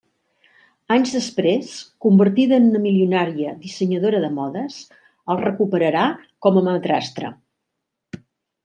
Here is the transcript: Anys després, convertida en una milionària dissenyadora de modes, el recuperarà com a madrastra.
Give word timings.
Anys 0.93 1.11
després, 1.17 1.73
convertida 2.05 2.59
en 2.61 2.65
una 2.69 2.81
milionària 2.87 3.53
dissenyadora 3.67 4.23
de 4.25 4.33
modes, 4.41 4.81
el 5.35 5.43
recuperarà 5.45 6.11
com 6.49 6.61
a 6.61 6.67
madrastra. 6.73 7.35